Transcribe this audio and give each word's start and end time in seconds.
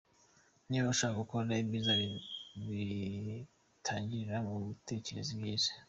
Niba 0.69 0.87
ushaka 0.93 1.19
gukora 1.21 1.59
ibyiza, 1.63 1.93
bitangirira 2.67 4.37
mu 4.47 4.53
gutekereza 4.67 5.29
ibyiza. 5.35 5.69